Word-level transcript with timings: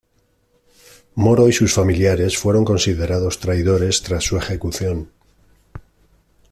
Moro 1.13 1.47
y 1.47 1.53
sus 1.53 1.75
familiares 1.75 2.35
fueron 2.35 2.65
considerados 2.65 3.39
traidores 3.39 4.01
tras 4.01 4.23
su 4.23 4.35
ejecución. 4.35 5.11